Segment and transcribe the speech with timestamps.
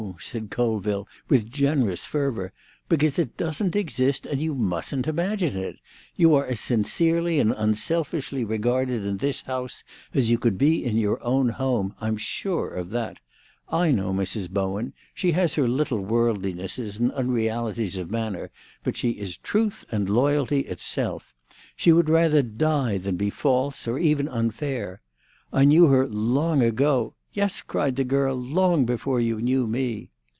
[0.19, 2.51] said Colville, with generous fervour.
[2.89, 5.75] "Because it doesn't exist and you mustn't imagine it.
[6.15, 9.83] You are as sincerely and unselfishly regarded in this house
[10.13, 11.93] as you could be in your own home.
[12.01, 13.19] I'm sure of that.
[13.69, 14.49] I know Mrs.
[14.49, 14.93] Bowen.
[15.13, 18.49] She has her little worldlinesses and unrealities of manner,
[18.83, 21.33] but she is truth and loyalty itself.
[21.75, 25.01] She would rather die than be false, or even unfair.
[25.53, 30.09] I knew her long ago—" "Yes," cried the girl, "long before you knew me!"